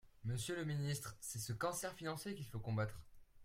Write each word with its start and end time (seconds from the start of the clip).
Monsieur 0.25 0.55
le 0.55 0.65
ministre, 0.65 1.15
c’est 1.21 1.37
ce 1.37 1.53
cancer 1.53 1.93
financier 1.93 2.33
qu’il 2.33 2.47
faut 2.47 2.57
combattre. 2.57 2.99